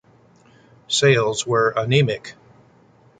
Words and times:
Sales 0.87 1.45
were 1.45 1.71
anemic. 1.77 2.33